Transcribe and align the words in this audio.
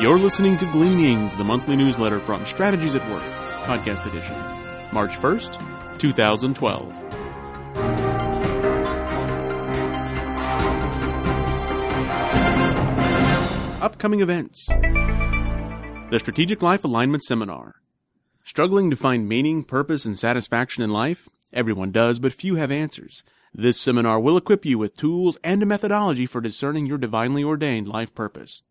You're 0.00 0.18
listening 0.18 0.56
to 0.56 0.64
Gleanings, 0.72 1.36
the 1.36 1.44
monthly 1.44 1.76
newsletter 1.76 2.20
from 2.20 2.46
Strategies 2.46 2.94
at 2.94 3.06
Work, 3.10 3.22
podcast 3.64 4.06
edition, 4.06 4.34
March 4.94 5.10
1st, 5.10 5.98
2012. 5.98 6.90
Upcoming 13.82 14.20
events 14.20 14.68
The 14.68 16.18
Strategic 16.18 16.62
Life 16.62 16.82
Alignment 16.84 17.22
Seminar. 17.22 17.74
Struggling 18.42 18.88
to 18.88 18.96
find 18.96 19.28
meaning, 19.28 19.64
purpose, 19.64 20.06
and 20.06 20.18
satisfaction 20.18 20.82
in 20.82 20.88
life? 20.88 21.28
Everyone 21.52 21.92
does, 21.92 22.18
but 22.18 22.32
few 22.32 22.54
have 22.54 22.70
answers. 22.70 23.22
This 23.52 23.78
seminar 23.78 24.18
will 24.18 24.38
equip 24.38 24.64
you 24.64 24.78
with 24.78 24.96
tools 24.96 25.36
and 25.44 25.62
a 25.62 25.66
methodology 25.66 26.24
for 26.24 26.40
discerning 26.40 26.86
your 26.86 26.96
divinely 26.96 27.44
ordained 27.44 27.86
life 27.86 28.14
purpose. 28.14 28.62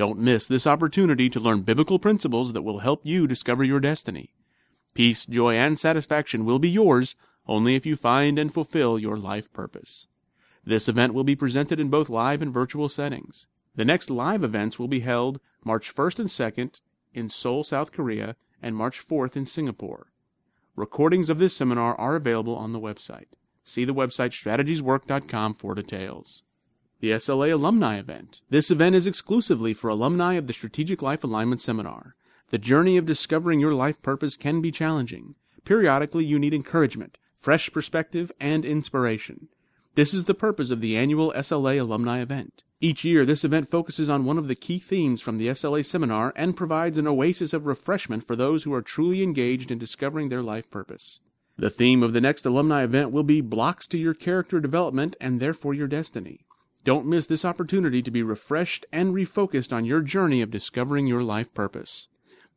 Don't 0.00 0.18
miss 0.18 0.46
this 0.46 0.66
opportunity 0.66 1.28
to 1.28 1.38
learn 1.38 1.60
biblical 1.60 1.98
principles 1.98 2.54
that 2.54 2.62
will 2.62 2.78
help 2.78 3.02
you 3.04 3.26
discover 3.26 3.62
your 3.62 3.80
destiny. 3.80 4.32
Peace, 4.94 5.26
joy, 5.26 5.56
and 5.56 5.78
satisfaction 5.78 6.46
will 6.46 6.58
be 6.58 6.70
yours 6.70 7.16
only 7.46 7.76
if 7.76 7.84
you 7.84 7.96
find 7.96 8.38
and 8.38 8.50
fulfill 8.50 8.98
your 8.98 9.18
life 9.18 9.52
purpose. 9.52 10.06
This 10.64 10.88
event 10.88 11.12
will 11.12 11.22
be 11.22 11.36
presented 11.36 11.78
in 11.78 11.90
both 11.90 12.08
live 12.08 12.40
and 12.40 12.50
virtual 12.50 12.88
settings. 12.88 13.46
The 13.76 13.84
next 13.84 14.08
live 14.08 14.42
events 14.42 14.78
will 14.78 14.88
be 14.88 15.00
held 15.00 15.38
March 15.66 15.94
1st 15.94 16.18
and 16.18 16.28
2nd 16.30 16.80
in 17.12 17.28
Seoul, 17.28 17.62
South 17.62 17.92
Korea, 17.92 18.36
and 18.62 18.74
March 18.74 19.06
4th 19.06 19.36
in 19.36 19.44
Singapore. 19.44 20.06
Recordings 20.76 21.28
of 21.28 21.38
this 21.38 21.54
seminar 21.54 21.94
are 21.96 22.16
available 22.16 22.56
on 22.56 22.72
the 22.72 22.80
website. 22.80 23.26
See 23.64 23.84
the 23.84 23.92
website 23.92 24.30
strategieswork.com 24.30 25.52
for 25.52 25.74
details 25.74 26.44
the 27.00 27.12
SLA 27.12 27.50
Alumni 27.50 27.98
Event. 27.98 28.42
This 28.50 28.70
event 28.70 28.94
is 28.94 29.06
exclusively 29.06 29.72
for 29.72 29.88
alumni 29.88 30.34
of 30.34 30.46
the 30.46 30.52
Strategic 30.52 31.00
Life 31.00 31.24
Alignment 31.24 31.62
Seminar. 31.62 32.14
The 32.50 32.58
journey 32.58 32.98
of 32.98 33.06
discovering 33.06 33.58
your 33.58 33.72
life 33.72 34.02
purpose 34.02 34.36
can 34.36 34.60
be 34.60 34.70
challenging. 34.70 35.34
Periodically, 35.64 36.26
you 36.26 36.38
need 36.38 36.52
encouragement, 36.52 37.16
fresh 37.38 37.72
perspective, 37.72 38.30
and 38.38 38.66
inspiration. 38.66 39.48
This 39.94 40.12
is 40.12 40.24
the 40.24 40.34
purpose 40.34 40.70
of 40.70 40.82
the 40.82 40.94
annual 40.94 41.32
SLA 41.34 41.80
Alumni 41.80 42.20
Event. 42.20 42.64
Each 42.82 43.02
year, 43.02 43.24
this 43.24 43.44
event 43.44 43.70
focuses 43.70 44.10
on 44.10 44.26
one 44.26 44.36
of 44.36 44.48
the 44.48 44.54
key 44.54 44.78
themes 44.78 45.22
from 45.22 45.38
the 45.38 45.48
SLA 45.48 45.86
seminar 45.86 46.34
and 46.36 46.54
provides 46.54 46.98
an 46.98 47.06
oasis 47.06 47.54
of 47.54 47.64
refreshment 47.64 48.26
for 48.26 48.36
those 48.36 48.64
who 48.64 48.74
are 48.74 48.82
truly 48.82 49.22
engaged 49.22 49.70
in 49.70 49.78
discovering 49.78 50.28
their 50.28 50.42
life 50.42 50.70
purpose. 50.70 51.20
The 51.56 51.70
theme 51.70 52.02
of 52.02 52.12
the 52.12 52.20
next 52.20 52.44
alumni 52.44 52.84
event 52.84 53.10
will 53.10 53.22
be 53.22 53.40
blocks 53.40 53.86
to 53.88 53.98
your 53.98 54.14
character 54.14 54.60
development 54.60 55.16
and 55.18 55.40
therefore 55.40 55.72
your 55.72 55.88
destiny. 55.88 56.44
Don't 56.84 57.06
miss 57.06 57.26
this 57.26 57.44
opportunity 57.44 58.00
to 58.02 58.10
be 58.10 58.22
refreshed 58.22 58.86
and 58.90 59.14
refocused 59.14 59.72
on 59.72 59.84
your 59.84 60.00
journey 60.00 60.40
of 60.40 60.50
discovering 60.50 61.06
your 61.06 61.22
life 61.22 61.52
purpose. 61.52 62.08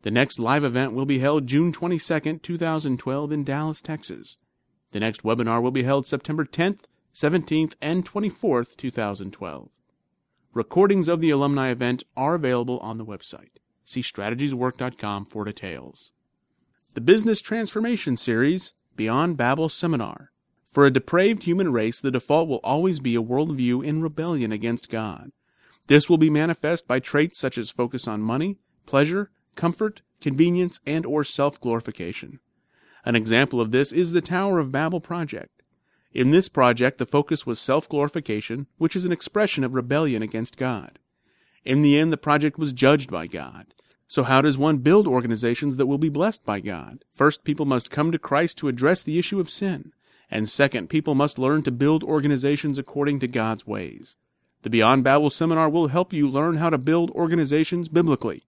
The 0.04 0.12
next 0.12 0.40
live 0.40 0.64
event 0.64 0.94
will 0.94 1.06
be 1.06 1.20
held 1.20 1.48
June 1.48 1.72
22, 1.72 2.40
2012 2.40 3.32
in 3.32 3.44
Dallas, 3.44 3.82
Texas. 3.82 4.38
The 4.92 5.00
next 5.00 5.24
webinar 5.24 5.62
will 5.62 5.72
be 5.72 5.84
held 5.84 6.06
September 6.06 6.46
10th, 6.46 6.82
17th, 7.14 7.74
and 7.82 8.06
24th, 8.10 8.78
2012. 8.78 9.70
Recordings 10.54 11.08
of 11.08 11.20
the 11.20 11.30
alumni 11.30 11.70
event 11.70 12.04
are 12.16 12.36
available 12.36 12.80
on 12.80 12.98
the 12.98 13.06
website. 13.06 13.58
See 13.84 14.02
strategieswork.com 14.02 15.26
for 15.26 15.46
details. 15.46 16.14
The 16.94 17.02
Business 17.02 17.42
Transformation 17.42 18.16
Series 18.18 18.74
Beyond 18.96 19.36
Babel 19.36 19.68
Seminar 19.68 20.33
for 20.74 20.86
a 20.86 20.92
depraved 20.92 21.44
human 21.44 21.72
race, 21.72 22.00
the 22.00 22.10
default 22.10 22.50
will 22.50 22.60
always 22.64 23.00
be 23.00 23.16
a 23.16 23.22
worldview 23.22 23.86
in 23.86 24.02
rebellion 24.02 24.52
against 24.52 24.90
God. 24.90 25.32
This 25.86 26.10
will 26.10 26.18
be 26.18 26.32
manifest 26.32 26.88
by 26.88 27.00
traits 27.00 27.38
such 27.38 27.60
as 27.60 27.70
focus 27.70 28.08
on 28.08 28.22
money, 28.22 28.58
pleasure, 28.88 29.30
comfort, 29.56 30.02
convenience, 30.20 30.80
and 30.88 31.06
or 31.06 31.24
self-glorification. 31.24 32.40
An 33.06 33.16
example 33.16 33.62
of 33.62 33.70
this 33.70 33.92
is 33.92 34.14
the 34.14 34.22
Tower 34.22 34.58
of 34.58 34.72
Babel 34.72 35.00
project. 35.00 35.62
In 36.12 36.32
this 36.32 36.50
project, 36.50 36.98
the 36.98 37.06
focus 37.06 37.46
was 37.46 37.60
self-glorification, 37.60 38.66
which 38.80 38.96
is 38.96 39.06
an 39.06 39.12
expression 39.12 39.64
of 39.64 39.76
rebellion 39.76 40.24
against 40.24 40.58
God. 40.58 40.98
In 41.64 41.84
the 41.84 42.00
end, 42.00 42.12
the 42.12 42.18
project 42.18 42.58
was 42.58 42.74
judged 42.74 43.12
by 43.12 43.28
God. 43.28 43.76
So 44.08 44.24
how 44.24 44.42
does 44.42 44.58
one 44.58 44.80
build 44.80 45.08
organizations 45.08 45.76
that 45.76 45.86
will 45.86 46.00
be 46.00 46.10
blessed 46.10 46.44
by 46.44 46.62
God? 46.62 47.06
First, 47.14 47.44
people 47.44 47.68
must 47.68 47.92
come 47.92 48.12
to 48.12 48.18
Christ 48.18 48.58
to 48.58 48.68
address 48.70 49.04
the 49.04 49.20
issue 49.20 49.40
of 49.40 49.52
sin. 49.52 49.92
And 50.34 50.50
second, 50.50 50.90
people 50.90 51.14
must 51.14 51.38
learn 51.38 51.62
to 51.62 51.72
build 51.72 52.04
organizations 52.04 52.80
according 52.80 53.20
to 53.20 53.28
God's 53.28 53.68
ways. 53.68 54.18
The 54.64 54.70
Beyond 54.72 55.04
Babel 55.04 55.30
seminar 55.30 55.70
will 55.70 55.90
help 55.90 56.12
you 56.12 56.28
learn 56.28 56.58
how 56.58 56.72
to 56.72 56.80
build 56.80 57.12
organizations 57.12 57.88
biblically. 57.88 58.42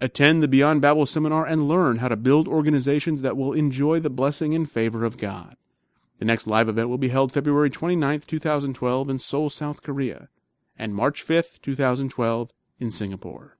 Attend 0.00 0.42
the 0.42 0.48
Beyond 0.48 0.80
Babel 0.80 1.04
seminar 1.04 1.44
and 1.44 1.68
learn 1.68 1.98
how 1.98 2.08
to 2.08 2.16
build 2.16 2.48
organizations 2.48 3.20
that 3.20 3.36
will 3.36 3.52
enjoy 3.52 4.00
the 4.00 4.08
blessing 4.08 4.54
and 4.54 4.70
favor 4.70 5.04
of 5.04 5.18
God. 5.18 5.58
The 6.20 6.24
next 6.24 6.46
live 6.46 6.70
event 6.70 6.88
will 6.88 6.96
be 6.96 7.10
held 7.10 7.32
February 7.32 7.68
29, 7.68 8.20
2012 8.20 9.10
in 9.10 9.18
Seoul, 9.18 9.50
South 9.50 9.82
Korea, 9.82 10.30
and 10.78 10.94
March 10.94 11.20
5, 11.20 11.60
2012 11.60 12.50
in 12.80 12.90
Singapore. 12.90 13.58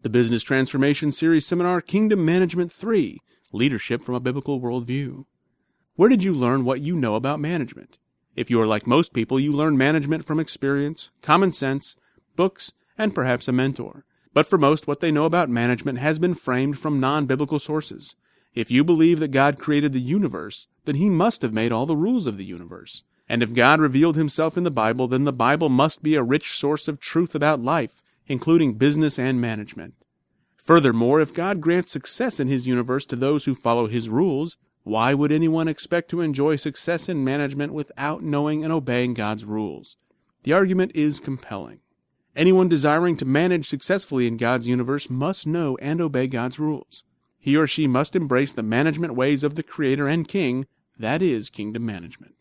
The 0.00 0.08
Business 0.08 0.42
Transformation 0.42 1.12
Series 1.12 1.44
Seminar 1.44 1.82
Kingdom 1.82 2.24
Management 2.24 2.72
3 2.72 3.20
Leadership 3.52 4.00
from 4.00 4.14
a 4.14 4.20
Biblical 4.20 4.62
Worldview. 4.62 5.26
Where 5.96 6.08
did 6.08 6.24
you 6.24 6.34
learn 6.34 6.64
what 6.64 6.80
you 6.80 6.96
know 6.96 7.14
about 7.14 7.38
management? 7.38 7.98
If 8.34 8.50
you 8.50 8.60
are 8.60 8.66
like 8.66 8.84
most 8.84 9.12
people, 9.12 9.38
you 9.38 9.52
learn 9.52 9.78
management 9.78 10.24
from 10.24 10.40
experience, 10.40 11.10
common 11.22 11.52
sense, 11.52 11.94
books, 12.34 12.72
and 12.98 13.14
perhaps 13.14 13.46
a 13.46 13.52
mentor. 13.52 14.04
But 14.32 14.48
for 14.48 14.58
most, 14.58 14.88
what 14.88 14.98
they 14.98 15.12
know 15.12 15.24
about 15.24 15.48
management 15.48 15.98
has 15.98 16.18
been 16.18 16.34
framed 16.34 16.80
from 16.80 16.98
non 16.98 17.26
biblical 17.26 17.60
sources. 17.60 18.16
If 18.56 18.72
you 18.72 18.82
believe 18.82 19.20
that 19.20 19.28
God 19.28 19.60
created 19.60 19.92
the 19.92 20.00
universe, 20.00 20.66
then 20.84 20.96
He 20.96 21.08
must 21.08 21.42
have 21.42 21.52
made 21.52 21.70
all 21.70 21.86
the 21.86 21.96
rules 21.96 22.26
of 22.26 22.38
the 22.38 22.44
universe. 22.44 23.04
And 23.28 23.40
if 23.40 23.54
God 23.54 23.80
revealed 23.80 24.16
Himself 24.16 24.56
in 24.56 24.64
the 24.64 24.72
Bible, 24.72 25.06
then 25.06 25.22
the 25.22 25.32
Bible 25.32 25.68
must 25.68 26.02
be 26.02 26.16
a 26.16 26.24
rich 26.24 26.58
source 26.58 26.88
of 26.88 26.98
truth 26.98 27.36
about 27.36 27.62
life, 27.62 28.02
including 28.26 28.74
business 28.74 29.16
and 29.16 29.40
management. 29.40 29.94
Furthermore, 30.56 31.20
if 31.20 31.32
God 31.32 31.60
grants 31.60 31.92
success 31.92 32.40
in 32.40 32.48
His 32.48 32.66
universe 32.66 33.06
to 33.06 33.16
those 33.16 33.44
who 33.44 33.54
follow 33.54 33.86
His 33.86 34.08
rules, 34.08 34.56
why 34.84 35.14
would 35.14 35.32
anyone 35.32 35.66
expect 35.66 36.10
to 36.10 36.20
enjoy 36.20 36.56
success 36.56 37.08
in 37.08 37.24
management 37.24 37.72
without 37.72 38.22
knowing 38.22 38.62
and 38.62 38.70
obeying 38.70 39.14
God's 39.14 39.46
rules? 39.46 39.96
The 40.42 40.52
argument 40.52 40.92
is 40.94 41.20
compelling. 41.20 41.80
Anyone 42.36 42.68
desiring 42.68 43.16
to 43.16 43.24
manage 43.24 43.66
successfully 43.66 44.26
in 44.26 44.36
God's 44.36 44.68
universe 44.68 45.08
must 45.08 45.46
know 45.46 45.78
and 45.78 46.02
obey 46.02 46.26
God's 46.26 46.58
rules. 46.58 47.02
He 47.38 47.56
or 47.56 47.66
she 47.66 47.86
must 47.86 48.14
embrace 48.14 48.52
the 48.52 48.62
management 48.62 49.14
ways 49.14 49.42
of 49.42 49.54
the 49.54 49.62
Creator 49.62 50.06
and 50.06 50.28
King, 50.28 50.66
that 50.98 51.22
is, 51.22 51.48
kingdom 51.48 51.86
management. 51.86 52.34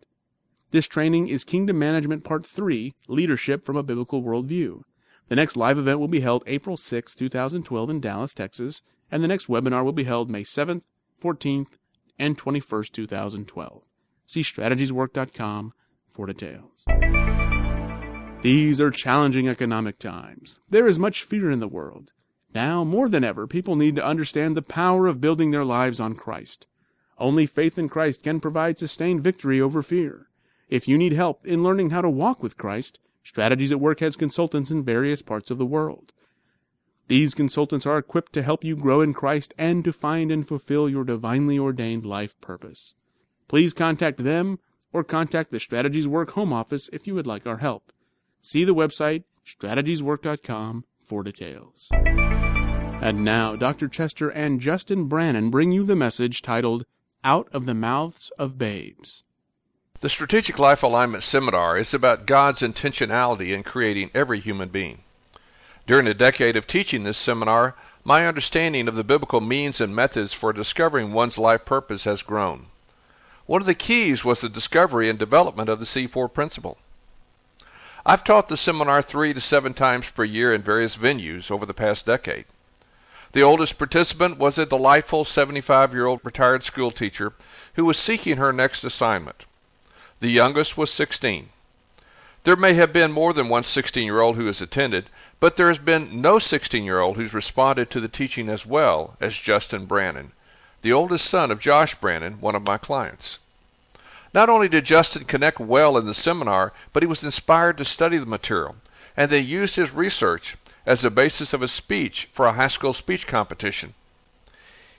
This 0.71 0.87
training 0.87 1.29
is 1.29 1.45
Kingdom 1.45 1.79
Management 1.79 2.25
Part 2.25 2.45
3 2.45 2.93
Leadership 3.07 3.63
from 3.63 3.77
a 3.77 3.83
Biblical 3.83 4.21
Worldview. 4.21 4.81
The 5.29 5.35
next 5.37 5.55
live 5.55 5.77
event 5.77 6.01
will 6.01 6.09
be 6.09 6.19
held 6.19 6.43
April 6.45 6.75
6, 6.75 7.15
2012 7.15 7.89
in 7.89 8.01
Dallas, 8.01 8.33
Texas, 8.33 8.81
and 9.09 9.23
the 9.23 9.29
next 9.29 9.47
webinar 9.47 9.85
will 9.85 9.93
be 9.93 10.03
held 10.03 10.29
May 10.29 10.43
7th, 10.43 10.83
14th, 11.21 11.67
and 12.17 12.37
21st, 12.37 12.91
2012. 12.91 13.83
See 14.25 14.41
strategieswork.com 14.41 15.73
for 16.11 16.27
details. 16.27 16.85
These 18.41 18.81
are 18.81 18.91
challenging 18.91 19.47
economic 19.47 19.99
times. 19.99 20.59
There 20.69 20.87
is 20.87 20.99
much 20.99 21.23
fear 21.23 21.49
in 21.49 21.59
the 21.59 21.67
world. 21.67 22.11
Now, 22.53 22.83
more 22.83 23.09
than 23.09 23.23
ever, 23.23 23.47
people 23.47 23.75
need 23.75 23.95
to 23.95 24.05
understand 24.05 24.55
the 24.55 24.61
power 24.61 25.07
of 25.07 25.21
building 25.21 25.51
their 25.51 25.65
lives 25.65 25.99
on 25.99 26.15
Christ. 26.15 26.67
Only 27.17 27.45
faith 27.45 27.79
in 27.79 27.89
Christ 27.89 28.23
can 28.23 28.39
provide 28.39 28.77
sustained 28.77 29.23
victory 29.23 29.61
over 29.61 29.81
fear. 29.81 30.27
If 30.69 30.87
you 30.87 30.97
need 30.97 31.13
help 31.13 31.45
in 31.45 31.63
learning 31.63 31.91
how 31.91 32.01
to 32.01 32.09
walk 32.09 32.43
with 32.43 32.57
Christ, 32.57 32.99
Strategies 33.23 33.71
at 33.71 33.79
Work 33.79 34.01
has 34.01 34.17
consultants 34.17 34.71
in 34.71 34.83
various 34.83 35.21
parts 35.21 35.49
of 35.49 35.57
the 35.57 35.65
world. 35.65 36.11
These 37.07 37.33
consultants 37.33 37.85
are 37.85 37.97
equipped 37.97 38.33
to 38.33 38.43
help 38.43 38.63
you 38.63 38.75
grow 38.75 39.01
in 39.01 39.13
Christ 39.13 39.53
and 39.57 39.83
to 39.83 39.91
find 39.91 40.31
and 40.31 40.47
fulfill 40.47 40.89
your 40.89 41.03
divinely 41.03 41.59
ordained 41.59 42.05
life 42.05 42.39
purpose. 42.39 42.95
Please 43.47 43.73
contact 43.73 44.23
them 44.23 44.59
or 44.93 45.03
contact 45.03 45.51
the 45.51 45.59
Strategies 45.59 46.07
Work 46.07 46.31
home 46.31 46.53
office 46.53 46.89
if 46.93 47.05
you 47.05 47.15
would 47.15 47.27
like 47.27 47.45
our 47.45 47.57
help. 47.57 47.91
See 48.41 48.63
the 48.63 48.75
website 48.75 49.23
strategieswork.com 49.45 50.85
for 51.01 51.23
details. 51.23 51.89
And 51.91 53.25
now, 53.25 53.57
Dr. 53.57 53.89
Chester 53.89 54.29
and 54.29 54.61
Justin 54.61 55.05
Brannon 55.05 55.49
bring 55.49 55.73
you 55.73 55.83
the 55.83 55.97
message 55.97 56.41
titled 56.41 56.85
Out 57.23 57.49
of 57.51 57.65
the 57.65 57.73
Mouths 57.73 58.31
of 58.39 58.57
Babes. 58.57 59.23
The 59.99 60.07
Strategic 60.09 60.57
Life 60.57 60.83
Alignment 60.83 61.23
Seminar 61.23 61.77
is 61.77 61.93
about 61.93 62.25
God's 62.25 62.61
intentionality 62.61 63.53
in 63.53 63.63
creating 63.63 64.11
every 64.13 64.39
human 64.39 64.69
being. 64.69 65.03
During 65.85 66.07
a 66.07 66.13
decade 66.13 66.55
of 66.55 66.65
teaching 66.65 67.03
this 67.03 67.17
seminar, 67.17 67.75
my 68.05 68.25
understanding 68.25 68.87
of 68.87 68.95
the 68.95 69.03
biblical 69.03 69.41
means 69.41 69.81
and 69.81 69.93
methods 69.93 70.33
for 70.33 70.53
discovering 70.53 71.11
one's 71.11 71.37
life 71.37 71.65
purpose 71.65 72.05
has 72.05 72.21
grown. 72.21 72.67
One 73.45 73.61
of 73.61 73.65
the 73.65 73.75
keys 73.75 74.23
was 74.23 74.39
the 74.39 74.47
discovery 74.47 75.09
and 75.09 75.19
development 75.19 75.67
of 75.67 75.79
the 75.79 75.85
C4 75.85 76.33
principle. 76.33 76.77
I've 78.05 78.23
taught 78.23 78.47
the 78.47 78.55
seminar 78.55 79.01
three 79.01 79.33
to 79.33 79.41
seven 79.41 79.73
times 79.73 80.09
per 80.09 80.23
year 80.23 80.53
in 80.53 80.61
various 80.61 80.97
venues 80.97 81.51
over 81.51 81.65
the 81.65 81.73
past 81.73 82.05
decade. 82.05 82.45
The 83.33 83.43
oldest 83.43 83.77
participant 83.77 84.37
was 84.37 84.57
a 84.57 84.65
delightful 84.65 85.25
75 85.25 85.93
year 85.93 86.05
old 86.05 86.21
retired 86.23 86.63
school 86.63 86.91
teacher 86.91 87.33
who 87.73 87.83
was 87.83 87.97
seeking 87.97 88.37
her 88.37 88.53
next 88.53 88.85
assignment. 88.85 89.45
The 90.21 90.29
youngest 90.29 90.77
was 90.77 90.91
16. 90.91 91.49
There 92.43 92.55
may 92.57 92.73
have 92.73 92.91
been 92.91 93.11
more 93.13 93.33
than 93.33 93.47
one 93.47 93.63
16 93.63 94.03
year 94.03 94.19
old 94.19 94.35
who 94.35 94.47
has 94.47 94.61
attended, 94.61 95.09
but 95.43 95.57
there 95.57 95.67
has 95.67 95.77
been 95.77 96.21
no 96.21 96.39
16 96.39 96.85
year 96.85 97.01
old 97.01 97.17
who's 97.17 97.33
responded 97.33 97.89
to 97.89 97.99
the 97.99 98.07
teaching 98.07 98.47
as 98.47 98.65
well 98.65 99.17
as 99.19 99.35
Justin 99.35 99.85
Brannon, 99.85 100.31
the 100.83 100.93
oldest 100.93 101.25
son 101.25 101.51
of 101.51 101.59
Josh 101.59 101.95
Brannon, 101.95 102.39
one 102.39 102.55
of 102.55 102.65
my 102.65 102.77
clients. 102.77 103.39
Not 104.33 104.47
only 104.47 104.69
did 104.69 104.85
Justin 104.85 105.25
connect 105.25 105.59
well 105.59 105.97
in 105.97 106.05
the 106.05 106.13
seminar, 106.13 106.71
but 106.93 107.03
he 107.03 107.07
was 107.07 107.25
inspired 107.25 107.77
to 107.77 107.83
study 107.83 108.17
the 108.17 108.25
material, 108.25 108.77
and 109.17 109.29
they 109.29 109.39
used 109.39 109.75
his 109.75 109.91
research 109.91 110.55
as 110.85 111.01
the 111.01 111.09
basis 111.09 111.51
of 111.51 111.61
a 111.61 111.67
speech 111.67 112.29
for 112.33 112.45
a 112.45 112.53
high 112.53 112.69
school 112.69 112.93
speech 112.93 113.27
competition. 113.27 113.95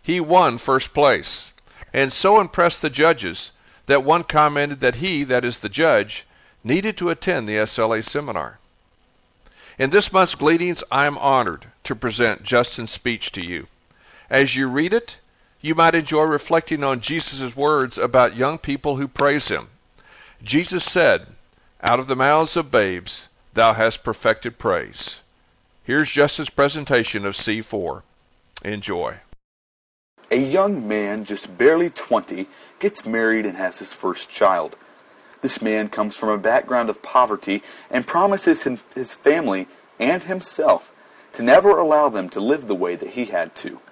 He 0.03 0.21
won 0.21 0.59
first 0.59 0.93
place, 0.93 1.53
and 1.91 2.13
so 2.13 2.39
impressed 2.39 2.83
the 2.83 2.91
judges 2.91 3.51
that 3.87 4.05
one 4.05 4.25
commented 4.25 4.81
that 4.81 4.97
he, 4.97 5.25
that 5.25 5.43
is 5.43 5.61
the 5.61 5.71
judge, 5.71 6.27
needed 6.63 6.99
to 6.99 7.09
attend 7.09 7.49
the 7.49 7.57
SLA 7.57 8.05
seminar. 8.05 8.59
In 9.79 9.91
this 9.91 10.13
month's 10.13 10.37
Gleanings, 10.37 10.85
I 10.91 11.07
am 11.07 11.19
honored 11.19 11.67
to 11.85 11.97
present 11.97 12.45
Justin's 12.45 12.93
speech 12.93 13.33
to 13.33 13.45
you. 13.45 13.67
As 14.31 14.55
you 14.55 14.69
read 14.69 14.93
it, 14.93 15.17
you 15.61 15.75
might 15.75 15.95
enjoy 15.95 16.23
reflecting 16.23 16.85
on 16.85 17.01
Jesus' 17.01 17.57
words 17.57 17.99
about 17.99 18.37
young 18.37 18.59
people 18.59 18.97
who 18.97 19.09
praise 19.09 19.49
him. 19.49 19.69
Jesus 20.43 20.85
said, 20.85 21.27
Out 21.83 21.99
of 21.99 22.07
the 22.07 22.15
mouths 22.15 22.57
of 22.57 22.71
babes, 22.71 23.29
thou 23.55 23.73
hast 23.73 24.05
perfected 24.05 24.59
praise. 24.59 25.21
Here's 25.83 26.11
Justin's 26.11 26.51
presentation 26.51 27.27
of 27.27 27.35
C4. 27.35 28.03
Enjoy. 28.65 29.17
A 30.31 30.37
young 30.37 30.87
man, 30.87 31.25
just 31.25 31.59
barely 31.59 31.91
20, 31.91 32.47
gets 32.79 33.05
married 33.05 33.45
and 33.45 33.57
has 33.57 33.79
his 33.81 33.93
first 33.93 34.31
child. 34.31 34.77
This 35.45 35.61
man 35.61 35.89
comes 35.89 36.17
from 36.17 36.31
a 36.31 36.39
background 36.39 36.89
of 36.89 37.03
poverty 37.03 37.63
and 37.91 38.07
promises 38.07 38.63
him, 38.63 38.79
his 38.95 39.15
family 39.15 39.69
and 39.99 40.23
himself 40.23 40.91
to 41.35 41.43
never 41.43 41.77
allow 41.77 42.09
them 42.09 42.31
to 42.31 42.41
live 42.41 42.67
the 42.67 42.75
way 42.75 42.97
that 42.97 43.11
he 43.11 43.27
had 43.27 43.55
to. 43.57 43.83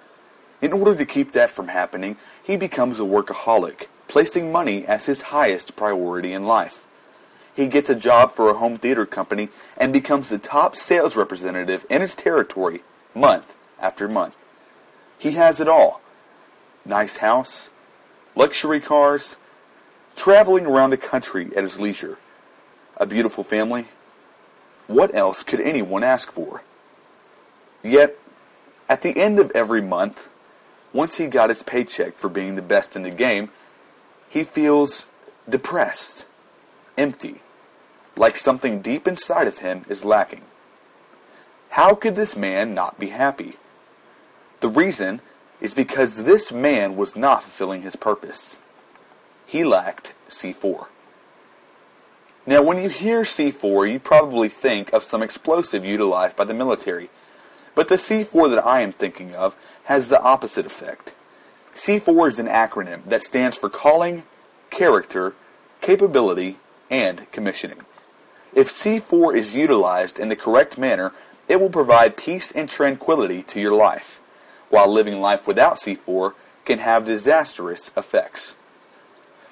In 0.63 0.73
order 0.73 0.95
to 0.95 1.05
keep 1.05 1.33
that 1.33 1.51
from 1.51 1.67
happening, 1.67 2.17
he 2.41 2.55
becomes 2.55 2.99
a 2.99 3.03
workaholic, 3.03 3.85
placing 4.07 4.51
money 4.51 4.83
as 4.87 5.05
his 5.05 5.29
highest 5.29 5.75
priority 5.75 6.33
in 6.33 6.47
life. 6.47 6.87
He 7.55 7.67
gets 7.67 7.87
a 7.91 7.93
job 7.93 8.31
for 8.31 8.49
a 8.49 8.55
home 8.55 8.77
theater 8.77 9.05
company 9.05 9.49
and 9.77 9.93
becomes 9.93 10.29
the 10.29 10.39
top 10.39 10.75
sales 10.75 11.15
representative 11.15 11.85
in 11.87 12.01
his 12.01 12.15
territory 12.15 12.81
month 13.13 13.55
after 13.79 14.07
month. 14.07 14.35
He 15.19 15.33
has 15.33 15.59
it 15.59 15.67
all 15.67 16.01
nice 16.83 17.17
house, 17.17 17.69
luxury 18.35 18.79
cars, 18.79 19.35
traveling 20.15 20.65
around 20.65 20.89
the 20.89 20.97
country 20.97 21.51
at 21.55 21.63
his 21.63 21.79
leisure, 21.79 22.17
a 22.97 23.05
beautiful 23.05 23.43
family. 23.43 23.87
What 24.87 25.13
else 25.15 25.43
could 25.43 25.61
anyone 25.61 26.03
ask 26.03 26.31
for? 26.31 26.61
Yet, 27.83 28.17
at 28.87 29.01
the 29.01 29.17
end 29.17 29.39
of 29.39 29.51
every 29.51 29.81
month, 29.81 30.29
once 30.91 31.17
he 31.17 31.27
got 31.27 31.49
his 31.49 31.63
paycheck 31.63 32.17
for 32.17 32.29
being 32.29 32.55
the 32.55 32.61
best 32.61 32.95
in 32.95 33.01
the 33.01 33.09
game, 33.09 33.49
he 34.29 34.43
feels 34.43 35.07
depressed, 35.49 36.25
empty, 36.97 37.41
like 38.15 38.37
something 38.37 38.81
deep 38.81 39.07
inside 39.07 39.47
of 39.47 39.59
him 39.59 39.85
is 39.89 40.05
lacking. 40.05 40.43
How 41.69 41.95
could 41.95 42.15
this 42.15 42.35
man 42.35 42.73
not 42.73 42.99
be 42.99 43.09
happy? 43.09 43.57
The 44.59 44.69
reason 44.69 45.21
is 45.59 45.73
because 45.73 46.23
this 46.23 46.51
man 46.51 46.95
was 46.95 47.15
not 47.15 47.41
fulfilling 47.41 47.81
his 47.81 47.95
purpose. 47.95 48.59
He 49.45 49.63
lacked 49.63 50.13
C4. 50.29 50.87
Now, 52.45 52.61
when 52.61 52.81
you 52.81 52.89
hear 52.89 53.21
C4, 53.21 53.91
you 53.91 53.99
probably 53.99 54.49
think 54.49 54.91
of 54.91 55.03
some 55.03 55.23
explosive 55.23 55.85
utilized 55.85 56.35
by 56.35 56.43
the 56.43 56.53
military. 56.53 57.09
But 57.75 57.87
the 57.87 57.95
C4 57.95 58.49
that 58.53 58.65
I 58.65 58.81
am 58.81 58.91
thinking 58.91 59.33
of 59.33 59.55
has 59.85 60.09
the 60.09 60.21
opposite 60.21 60.65
effect. 60.65 61.13
C4 61.73 62.27
is 62.27 62.39
an 62.39 62.47
acronym 62.47 63.03
that 63.05 63.23
stands 63.23 63.57
for 63.57 63.69
calling, 63.69 64.23
character, 64.69 65.33
capability, 65.81 66.57
and 66.89 67.31
commissioning. 67.31 67.81
If 68.53 68.69
C4 68.69 69.35
is 69.35 69.55
utilized 69.55 70.19
in 70.19 70.27
the 70.27 70.35
correct 70.35 70.77
manner, 70.77 71.13
it 71.47 71.59
will 71.59 71.69
provide 71.69 72.17
peace 72.17 72.51
and 72.51 72.69
tranquility 72.69 73.41
to 73.43 73.59
your 73.59 73.73
life, 73.73 74.21
while 74.69 74.87
living 74.87 75.19
life 75.19 75.47
without 75.47 75.75
C4 75.75 76.33
can 76.65 76.79
have 76.79 77.05
disastrous 77.05 77.91
effects. 77.97 78.55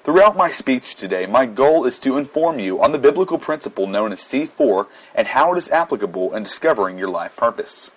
Throughout 0.04 0.36
my 0.36 0.50
speech 0.50 0.96
today, 0.96 1.26
my 1.26 1.46
goal 1.46 1.84
is 1.84 2.00
to 2.00 2.18
inform 2.18 2.58
you 2.58 2.82
on 2.82 2.90
the 2.90 2.98
biblical 2.98 3.38
principle 3.38 3.86
known 3.86 4.10
as 4.10 4.18
C4 4.18 4.88
and 5.14 5.28
how 5.28 5.54
it 5.54 5.58
is 5.58 5.70
applicable 5.70 6.34
in 6.34 6.42
discovering 6.42 6.98
your 6.98 7.08
life 7.08 7.36
purpose. 7.36 7.92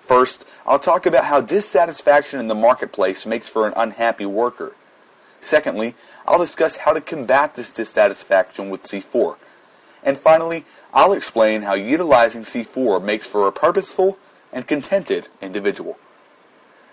First, 0.00 0.44
I'll 0.64 0.78
talk 0.78 1.06
about 1.06 1.24
how 1.24 1.40
dissatisfaction 1.40 2.38
in 2.38 2.46
the 2.46 2.54
marketplace 2.54 3.26
makes 3.26 3.48
for 3.48 3.66
an 3.66 3.72
unhappy 3.76 4.26
worker. 4.26 4.74
Secondly, 5.40 5.96
I'll 6.24 6.38
discuss 6.38 6.76
how 6.76 6.92
to 6.92 7.00
combat 7.00 7.56
this 7.56 7.72
dissatisfaction 7.72 8.70
with 8.70 8.84
C4. 8.84 9.34
And 10.04 10.16
finally, 10.16 10.64
I'll 10.94 11.12
explain 11.12 11.62
how 11.62 11.74
utilizing 11.74 12.42
C4 12.42 13.02
makes 13.02 13.26
for 13.26 13.48
a 13.48 13.52
purposeful 13.52 14.18
and 14.52 14.68
contented 14.68 15.26
individual. 15.42 15.98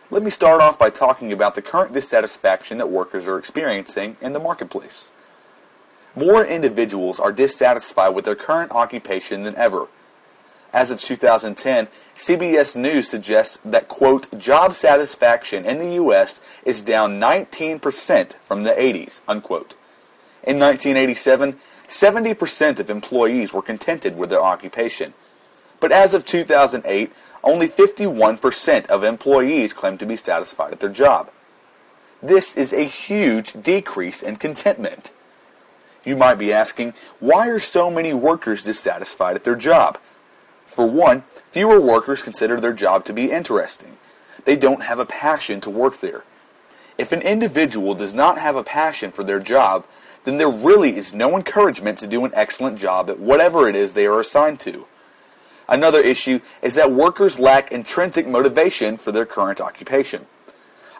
Let 0.09 0.23
me 0.23 0.29
start 0.29 0.61
off 0.61 0.79
by 0.79 0.89
talking 0.89 1.33
about 1.33 1.55
the 1.55 1.61
current 1.61 1.91
dissatisfaction 1.91 2.77
that 2.77 2.89
workers 2.89 3.27
are 3.27 3.37
experiencing 3.37 4.15
in 4.21 4.31
the 4.31 4.39
marketplace. 4.39 5.11
More 6.15 6.45
individuals 6.45 7.19
are 7.19 7.33
dissatisfied 7.33 8.15
with 8.15 8.23
their 8.23 8.35
current 8.35 8.71
occupation 8.71 9.43
than 9.43 9.55
ever. 9.55 9.87
As 10.71 10.91
of 10.91 11.01
2010, 11.01 11.89
CBS 12.15 12.77
News 12.77 13.09
suggests 13.09 13.59
that, 13.65 13.89
quote, 13.89 14.39
job 14.39 14.75
satisfaction 14.75 15.65
in 15.65 15.77
the 15.77 15.95
U.S. 15.95 16.39
is 16.63 16.81
down 16.81 17.19
19% 17.19 18.33
from 18.35 18.63
the 18.63 18.71
80s, 18.71 19.21
unquote. 19.27 19.75
In 20.41 20.57
1987, 20.57 21.59
70% 21.85 22.79
of 22.79 22.89
employees 22.89 23.51
were 23.51 23.61
contented 23.61 24.17
with 24.17 24.29
their 24.29 24.41
occupation. 24.41 25.13
But 25.81 25.91
as 25.91 26.13
of 26.13 26.23
2008, 26.23 27.11
only 27.43 27.67
51% 27.67 28.87
of 28.87 29.03
employees 29.03 29.73
claim 29.73 29.97
to 29.97 30.05
be 30.05 30.17
satisfied 30.17 30.73
at 30.73 30.79
their 30.79 30.89
job. 30.89 31.29
This 32.21 32.55
is 32.55 32.73
a 32.73 32.83
huge 32.83 33.53
decrease 33.53 34.21
in 34.21 34.37
contentment. 34.37 35.11
You 36.03 36.17
might 36.17 36.35
be 36.35 36.53
asking, 36.53 36.93
why 37.19 37.49
are 37.49 37.59
so 37.59 37.91
many 37.91 38.13
workers 38.13 38.63
dissatisfied 38.63 39.35
at 39.35 39.43
their 39.43 39.55
job? 39.55 39.99
For 40.65 40.89
one, 40.89 41.23
fewer 41.51 41.79
workers 41.79 42.21
consider 42.21 42.59
their 42.59 42.73
job 42.73 43.05
to 43.05 43.13
be 43.13 43.31
interesting. 43.31 43.97
They 44.45 44.55
don't 44.55 44.83
have 44.83 44.99
a 44.99 45.05
passion 45.05 45.59
to 45.61 45.69
work 45.69 45.99
there. 45.99 46.23
If 46.97 47.11
an 47.11 47.21
individual 47.21 47.93
does 47.93 48.15
not 48.15 48.37
have 48.37 48.55
a 48.55 48.63
passion 48.63 49.11
for 49.11 49.23
their 49.23 49.39
job, 49.39 49.85
then 50.23 50.37
there 50.37 50.49
really 50.49 50.97
is 50.97 51.13
no 51.13 51.35
encouragement 51.35 51.97
to 51.99 52.07
do 52.07 52.25
an 52.25 52.31
excellent 52.33 52.79
job 52.79 53.09
at 53.09 53.19
whatever 53.19 53.69
it 53.69 53.75
is 53.75 53.93
they 53.93 54.05
are 54.05 54.19
assigned 54.19 54.59
to. 54.61 54.85
Another 55.69 55.99
issue 55.99 56.39
is 56.61 56.75
that 56.75 56.91
workers 56.91 57.39
lack 57.39 57.71
intrinsic 57.71 58.27
motivation 58.27 58.97
for 58.97 59.11
their 59.11 59.25
current 59.25 59.59
occupation. 59.59 60.25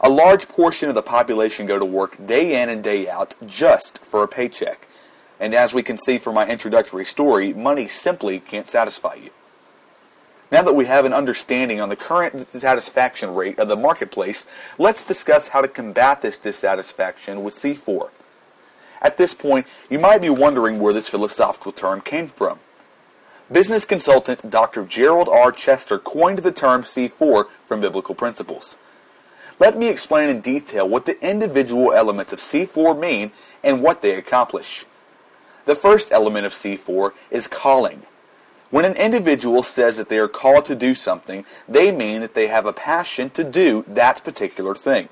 A 0.01 0.09
large 0.09 0.47
portion 0.47 0.89
of 0.89 0.95
the 0.95 1.01
population 1.01 1.65
go 1.65 1.79
to 1.79 1.85
work 1.85 2.23
day 2.25 2.61
in 2.61 2.69
and 2.69 2.83
day 2.83 3.09
out 3.09 3.35
just 3.45 3.99
for 3.99 4.23
a 4.23 4.27
paycheck. 4.27 4.87
And 5.39 5.53
as 5.53 5.73
we 5.73 5.83
can 5.83 5.97
see 5.97 6.17
from 6.17 6.35
my 6.35 6.47
introductory 6.47 7.05
story, 7.05 7.53
money 7.53 7.87
simply 7.87 8.39
can't 8.39 8.67
satisfy 8.67 9.15
you. 9.15 9.29
Now 10.51 10.61
that 10.61 10.75
we 10.75 10.85
have 10.85 11.05
an 11.05 11.13
understanding 11.13 11.81
on 11.81 11.89
the 11.89 11.95
current 11.95 12.51
dissatisfaction 12.51 13.33
rate 13.35 13.59
of 13.59 13.67
the 13.67 13.75
marketplace, 13.75 14.47
let's 14.77 15.05
discuss 15.05 15.49
how 15.49 15.61
to 15.61 15.67
combat 15.67 16.21
this 16.21 16.37
dissatisfaction 16.37 17.43
with 17.43 17.53
C4. 17.55 18.09
At 19.01 19.17
this 19.17 19.33
point, 19.33 19.67
you 19.89 19.99
might 19.99 20.21
be 20.21 20.29
wondering 20.29 20.79
where 20.79 20.93
this 20.93 21.09
philosophical 21.09 21.71
term 21.71 22.01
came 22.01 22.27
from. 22.27 22.59
Business 23.49 23.85
consultant 23.85 24.49
Dr. 24.49 24.83
Gerald 24.83 25.29
R. 25.29 25.53
Chester 25.53 25.97
coined 25.97 26.39
the 26.39 26.51
term 26.51 26.83
C4 26.83 27.47
from 27.65 27.79
biblical 27.79 28.13
principles. 28.13 28.77
Let 29.57 29.77
me 29.77 29.87
explain 29.87 30.29
in 30.29 30.41
detail 30.41 30.87
what 30.87 31.05
the 31.05 31.19
individual 31.25 31.93
elements 31.93 32.33
of 32.33 32.39
C4 32.39 32.99
mean 32.99 33.31
and 33.63 33.81
what 33.81 34.01
they 34.01 34.15
accomplish. 34.15 34.85
The 35.65 35.75
first 35.75 36.11
element 36.11 36.45
of 36.45 36.51
C4 36.51 37.13
is 37.31 37.47
calling. 37.47 38.03
When 38.69 38.83
an 38.83 38.97
individual 38.97 39.63
says 39.63 39.95
that 39.95 40.09
they 40.09 40.17
are 40.17 40.27
called 40.27 40.65
to 40.65 40.75
do 40.75 40.93
something, 40.93 41.45
they 41.69 41.89
mean 41.89 42.19
that 42.19 42.33
they 42.33 42.47
have 42.47 42.65
a 42.65 42.73
passion 42.73 43.29
to 43.31 43.45
do 43.45 43.85
that 43.87 44.25
particular 44.25 44.75
thing. 44.75 45.07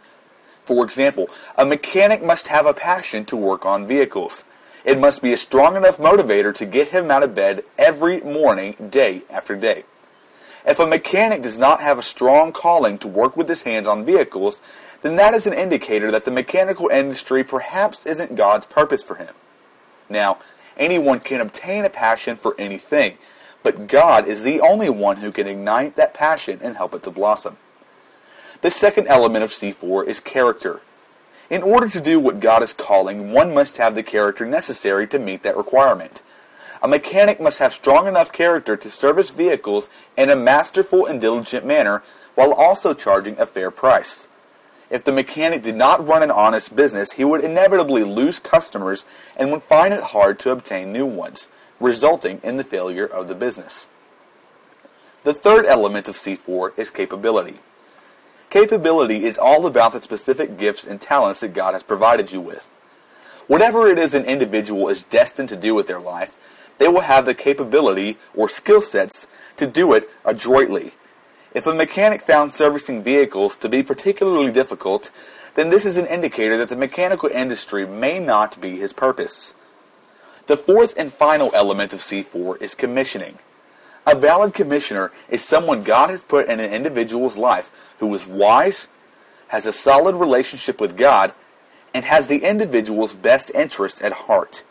For 0.66 0.84
example, 0.84 1.30
a 1.58 1.66
mechanic 1.66 2.22
must 2.22 2.50
have 2.50 2.66
a 2.66 2.74
passion 2.74 3.24
to 3.26 3.38
work 3.38 3.66
on 3.66 3.88
vehicles. 3.88 4.44
It 4.86 5.00
must 5.00 5.24
be 5.24 5.34
a 5.34 5.38
strong 5.38 5.76
enough 5.76 5.98
motivator 5.98 6.54
to 6.56 6.66
get 6.66 6.90
him 6.90 7.10
out 7.10 7.24
of 7.24 7.34
bed 7.34 7.64
every 7.78 8.22
morning, 8.22 8.76
day 8.92 9.24
after 9.32 9.56
day. 9.56 9.84
If 10.66 10.80
a 10.80 10.86
mechanic 10.86 11.42
does 11.42 11.58
not 11.58 11.82
have 11.82 11.98
a 11.98 12.04
strong 12.04 12.52
calling 12.52 13.00
to 13.00 13.08
work 13.08 13.36
with 13.36 13.50
his 13.50 13.64
hands 13.64 13.88
on 13.88 14.06
vehicles, 14.06 14.60
then 15.02 15.16
that 15.16 15.34
is 15.34 15.48
an 15.48 15.54
indicator 15.54 16.12
that 16.12 16.26
the 16.26 16.32
mechanical 16.32 16.88
industry 16.88 17.44
perhaps 17.44 18.06
isn't 18.06 18.36
God's 18.36 18.68
purpose 18.68 19.04
for 19.04 19.16
him. 19.16 19.34
Now, 20.08 20.38
anyone 20.78 21.20
can 21.20 21.42
obtain 21.42 21.84
a 21.84 21.90
passion 21.90 22.36
for 22.36 22.56
anything, 22.60 23.18
but 23.64 23.88
God 23.88 24.28
is 24.28 24.44
the 24.44 24.62
only 24.62 24.90
one 24.90 25.18
who 25.18 25.32
can 25.32 25.48
ignite 25.48 25.96
that 25.96 26.14
passion 26.14 26.60
and 26.62 26.78
help 26.78 26.94
it 26.94 27.02
to 27.04 27.12
blossom. 27.12 27.58
The 28.62 28.72
second 28.72 29.08
element 29.08 29.44
of 29.44 29.52
C4 29.52 30.08
is 30.08 30.20
character. 30.20 30.82
In 31.50 31.62
order 31.62 31.88
to 31.90 32.02
do 32.02 32.20
what 32.20 32.40
God 32.40 32.64
is 32.64 32.74
calling, 32.74 33.32
one 33.32 33.54
must 33.54 33.78
have 33.78 33.94
the 33.94 34.04
character 34.04 34.46
necessary 34.46 35.08
to 35.08 35.20
meet 35.20 35.44
that 35.44 35.58
requirement. 35.58 36.24
A 36.82 36.88
mechanic 36.88 37.40
must 37.40 37.60
have 37.60 37.74
strong 37.74 38.08
enough 38.08 38.32
character 38.32 38.76
to 38.78 38.92
service 38.92 39.30
vehicles 39.30 39.90
in 40.18 40.30
a 40.30 40.36
masterful 40.36 41.06
and 41.06 41.22
diligent 41.22 41.66
manner 41.66 42.04
while 42.34 42.54
also 42.54 42.94
charging 42.94 43.40
a 43.40 43.46
fair 43.46 43.72
price. 43.72 44.28
If 44.90 45.04
the 45.04 45.12
mechanic 45.12 45.64
did 45.64 45.76
not 45.76 46.06
run 46.06 46.22
an 46.22 46.32
honest 46.32 46.76
business, 46.76 47.14
he 47.14 47.24
would 47.24 47.44
inevitably 47.44 48.04
lose 48.04 48.40
customers 48.40 49.06
and 49.36 49.52
would 49.52 49.64
find 49.64 49.94
it 49.94 50.04
hard 50.04 50.38
to 50.40 50.52
obtain 50.52 50.92
new 50.92 51.06
ones, 51.06 51.48
resulting 51.80 52.40
in 52.44 52.58
the 52.58 52.64
failure 52.64 53.06
of 53.06 53.28
the 53.28 53.36
business. 53.36 53.88
The 55.24 55.34
third 55.34 55.66
element 55.66 56.08
of 56.08 56.16
C4 56.16 56.78
is 56.78 56.92
capability. 56.92 57.60
Capability 58.56 59.26
is 59.26 59.38
all 59.38 59.66
about 59.66 59.92
the 59.92 60.02
specific 60.02 60.58
gifts 60.58 60.86
and 60.86 61.02
talents 61.02 61.42
that 61.42 61.54
God 61.54 61.74
has 61.74 61.84
provided 61.84 62.32
you 62.32 62.40
with. 62.40 62.70
Whatever 63.48 63.90
it 63.90 64.00
is 64.00 64.14
an 64.14 64.24
individual 64.24 64.88
is 64.88 65.04
destined 65.04 65.50
to 65.50 65.58
do 65.58 65.76
with 65.76 65.88
their 65.88 66.00
life, 66.00 66.38
they 66.78 66.88
will 66.88 67.02
have 67.02 67.26
the 67.26 67.34
capability 67.34 68.18
or 68.34 68.48
skill 68.48 68.82
sets 68.82 69.28
to 69.58 69.68
do 69.68 69.92
it 69.92 70.10
adroitly. 70.24 70.94
If 71.54 71.68
a 71.68 71.76
mechanic 71.76 72.22
found 72.22 72.54
servicing 72.54 73.04
vehicles 73.04 73.58
to 73.58 73.68
be 73.68 73.84
particularly 73.84 74.54
difficult, 74.54 75.12
then 75.56 75.70
this 75.70 75.86
is 75.86 75.98
an 75.98 76.08
indicator 76.08 76.56
that 76.56 76.70
the 76.70 76.78
mechanical 76.78 77.28
industry 77.28 77.86
may 77.86 78.20
not 78.20 78.62
be 78.62 78.80
his 78.80 78.94
purpose. 78.94 79.54
The 80.48 80.56
fourth 80.56 80.94
and 80.96 81.12
final 81.12 81.52
element 81.54 81.92
of 81.92 82.00
C4 82.00 82.62
is 82.62 82.74
commissioning. 82.74 83.38
A 84.06 84.16
valid 84.16 84.54
commissioner 84.54 85.12
is 85.30 85.44
someone 85.44 85.84
God 85.84 86.10
has 86.10 86.22
put 86.22 86.48
in 86.48 86.60
an 86.60 86.72
individual's 86.72 87.38
life 87.38 87.72
who 88.00 88.14
is 88.14 88.28
wise, 88.28 88.88
has 89.48 89.66
a 89.66 89.74
solid 89.74 90.16
relationship 90.16 90.80
with 90.80 90.96
God, 90.96 91.34
and 91.94 92.06
has 92.06 92.28
the 92.28 92.44
individual's 92.44 93.14
best 93.14 93.52
interests 93.56 94.02
at 94.02 94.14
heart. 94.14 94.64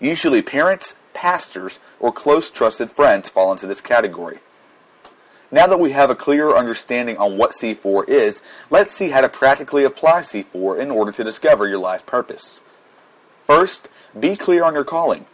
Usually, 0.00 0.42
parents, 0.42 0.94
pastors, 1.14 1.78
or 2.00 2.12
close 2.12 2.50
trusted 2.50 2.90
friends 2.90 3.28
fall 3.28 3.52
into 3.52 3.66
this 3.66 3.80
category. 3.80 4.38
Now 5.50 5.66
that 5.68 5.78
we 5.78 5.92
have 5.92 6.10
a 6.10 6.16
clearer 6.16 6.56
understanding 6.56 7.16
on 7.18 7.38
what 7.38 7.52
C4 7.52 8.08
is, 8.08 8.42
let's 8.68 8.92
see 8.92 9.10
how 9.10 9.20
to 9.20 9.28
practically 9.28 9.84
apply 9.84 10.20
C4 10.22 10.80
in 10.80 10.90
order 10.90 11.12
to 11.12 11.24
discover 11.24 11.68
your 11.68 11.78
life 11.78 12.04
purpose. 12.04 12.62
First, 13.46 13.88
be 14.18 14.34
clear 14.34 14.64
on 14.64 14.74
your 14.74 14.84
calling. 14.84 15.26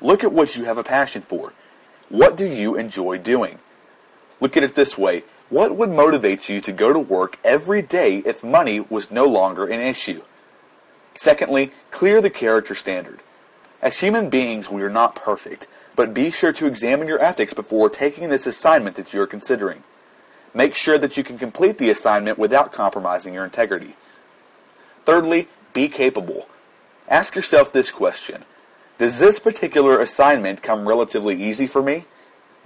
Look 0.00 0.24
at 0.24 0.32
what 0.32 0.56
you 0.56 0.64
have 0.64 0.78
a 0.78 0.84
passion 0.84 1.22
for. 1.22 1.52
What 2.10 2.36
do 2.36 2.44
you 2.44 2.74
enjoy 2.74 3.18
doing? 3.18 3.60
Look 4.40 4.56
at 4.56 4.64
it 4.64 4.74
this 4.74 4.98
way 4.98 5.22
what 5.48 5.76
would 5.76 5.90
motivate 5.90 6.48
you 6.48 6.60
to 6.60 6.72
go 6.72 6.92
to 6.92 6.98
work 6.98 7.38
every 7.42 7.82
day 7.82 8.18
if 8.18 8.44
money 8.44 8.78
was 8.80 9.10
no 9.10 9.26
longer 9.26 9.66
an 9.66 9.80
issue? 9.80 10.22
Secondly, 11.14 11.72
clear 11.90 12.20
the 12.20 12.30
character 12.30 12.74
standard. 12.74 13.20
As 13.82 13.98
human 13.98 14.30
beings, 14.30 14.70
we 14.70 14.82
are 14.82 14.90
not 14.90 15.16
perfect, 15.16 15.66
but 15.96 16.14
be 16.14 16.30
sure 16.30 16.52
to 16.52 16.66
examine 16.66 17.08
your 17.08 17.20
ethics 17.20 17.52
before 17.52 17.90
taking 17.90 18.28
this 18.28 18.46
assignment 18.46 18.96
that 18.96 19.12
you 19.12 19.20
are 19.20 19.26
considering. 19.26 19.82
Make 20.54 20.74
sure 20.74 20.98
that 20.98 21.16
you 21.16 21.24
can 21.24 21.38
complete 21.38 21.78
the 21.78 21.90
assignment 21.90 22.38
without 22.38 22.72
compromising 22.72 23.34
your 23.34 23.44
integrity. 23.44 23.96
Thirdly, 25.04 25.48
be 25.72 25.88
capable. 25.88 26.48
Ask 27.08 27.34
yourself 27.34 27.72
this 27.72 27.90
question 27.90 28.44
Does 29.00 29.18
this 29.18 29.38
particular 29.38 29.98
assignment 29.98 30.62
come 30.62 30.86
relatively 30.86 31.42
easy 31.42 31.66
for 31.66 31.82
me? 31.82 32.04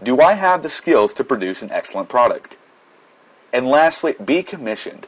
Do 0.02 0.20
I 0.20 0.32
have 0.32 0.64
the 0.64 0.68
skills 0.68 1.14
to 1.14 1.22
produce 1.22 1.62
an 1.62 1.70
excellent 1.70 2.08
product? 2.08 2.56
And 3.52 3.68
lastly, 3.68 4.16
be 4.22 4.42
commissioned. 4.42 5.06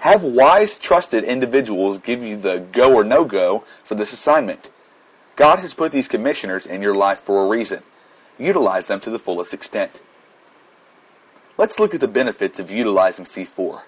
Have 0.00 0.24
wise, 0.24 0.78
trusted 0.78 1.24
individuals 1.24 1.98
give 1.98 2.22
you 2.22 2.38
the 2.38 2.60
go 2.72 2.94
or 2.94 3.04
no 3.04 3.26
go 3.26 3.64
for 3.84 3.96
this 3.96 4.14
assignment. 4.14 4.70
God 5.36 5.58
has 5.58 5.74
put 5.74 5.92
these 5.92 6.08
commissioners 6.08 6.66
in 6.66 6.80
your 6.80 6.94
life 6.94 7.20
for 7.20 7.44
a 7.44 7.48
reason. 7.48 7.82
Utilize 8.38 8.86
them 8.86 9.00
to 9.00 9.10
the 9.10 9.18
fullest 9.18 9.52
extent. 9.52 10.00
Let's 11.58 11.78
look 11.78 11.92
at 11.92 12.00
the 12.00 12.08
benefits 12.08 12.58
of 12.58 12.70
utilizing 12.70 13.26
C4. 13.26 13.82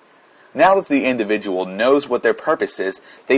Now 0.52 0.74
that 0.74 0.88
the 0.88 1.06
individual 1.06 1.64
knows 1.64 2.10
what 2.10 2.22
their 2.22 2.34
purpose 2.34 2.78
is, 2.78 3.00
they 3.26 3.36